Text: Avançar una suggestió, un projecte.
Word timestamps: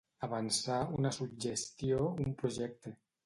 Avançar 0.27 0.77
una 0.99 1.11
suggestió, 1.17 2.09
un 2.25 2.35
projecte. 2.43 2.97